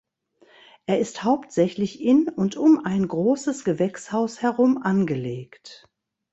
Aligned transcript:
Er 0.87 0.97
ist 0.99 1.23
hauptsächlich 1.25 2.01
in 2.01 2.27
und 2.27 2.57
um 2.57 2.83
ein 2.83 3.07
großes 3.07 3.63
Gewächshaus 3.63 4.41
herum 4.41 4.79
angelegt. 4.81 5.87